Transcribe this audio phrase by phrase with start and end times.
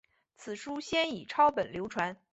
[0.35, 2.17] 此书先以抄本流传。